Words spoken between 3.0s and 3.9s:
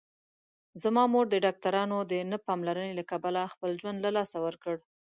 کبله خپل